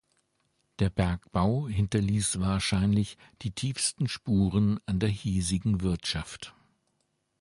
Der 0.79 0.89
Bergbau 0.89 1.67
hinterließ 1.67 2.39
wahrscheinlich 2.39 3.19
die 3.43 3.51
tiefsten 3.51 4.07
Spuren 4.09 4.79
an 4.87 4.99
der 4.99 5.09
hiesigen 5.09 5.81
Wirtschaft. 5.81 6.55